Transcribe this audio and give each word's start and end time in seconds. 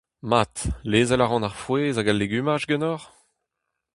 Mat, 0.29 0.55
lezel 0.91 1.21
a 1.23 1.27
ran 1.27 1.47
ar 1.47 1.55
frouezh 1.61 1.97
hag 1.99 2.07
al 2.11 2.17
legumaj 2.19 2.63
ganeoc'h? 2.69 3.07